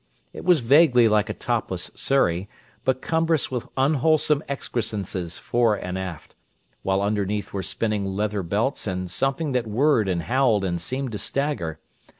It 0.33 0.43
was 0.43 0.61
vaguely 0.61 1.07
like 1.07 1.29
a 1.29 1.33
topless 1.35 1.91
surry, 1.93 2.49
but 2.83 3.03
cumbrous 3.03 3.51
with 3.51 3.67
unwholesome 3.77 4.41
excrescences 4.49 5.37
fore 5.37 5.75
and 5.75 5.95
aft, 5.95 6.33
while 6.81 7.03
underneath 7.03 7.53
were 7.53 7.61
spinning 7.61 8.03
leather 8.07 8.41
belts 8.41 8.87
and 8.87 9.11
something 9.11 9.51
that 9.51 9.67
whirred 9.67 10.09
and 10.09 10.23
howled 10.23 10.65
and 10.65 10.81
seemed 10.81 11.11
to 11.11 11.19
stagger. 11.19 11.79